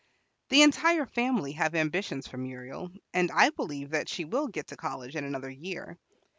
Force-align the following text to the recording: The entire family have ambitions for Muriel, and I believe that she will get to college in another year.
The 0.49 0.63
entire 0.63 1.05
family 1.05 1.51
have 1.51 1.75
ambitions 1.75 2.27
for 2.27 2.35
Muriel, 2.37 2.89
and 3.13 3.29
I 3.29 3.51
believe 3.51 3.91
that 3.91 4.09
she 4.09 4.25
will 4.25 4.47
get 4.47 4.65
to 4.69 4.75
college 4.75 5.15
in 5.15 5.25
another 5.25 5.47
year. 5.51 5.99